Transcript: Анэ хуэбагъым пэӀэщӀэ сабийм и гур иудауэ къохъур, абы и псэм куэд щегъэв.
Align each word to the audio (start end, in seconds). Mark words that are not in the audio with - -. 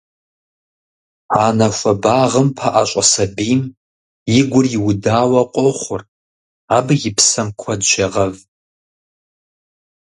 Анэ 1.43 1.67
хуэбагъым 1.77 2.47
пэӀэщӀэ 2.57 3.03
сабийм 3.11 3.61
и 4.37 4.39
гур 4.49 4.65
иудауэ 4.77 5.41
къохъур, 5.53 6.01
абы 6.75 6.93
и 7.09 7.11
псэм 7.17 7.47
куэд 7.59 7.81
щегъэв. 7.89 8.35